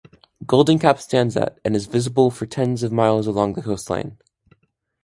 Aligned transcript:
Golden 0.47 0.79
Cap 0.79 0.97
stands 0.99 1.37
at 1.37 1.59
and 1.63 1.75
is 1.75 1.85
visible 1.85 2.31
for 2.31 2.47
tens 2.47 2.81
of 2.81 2.91
miles 2.91 3.27
along 3.27 3.53
the 3.53 3.61
coastline. 3.61 4.17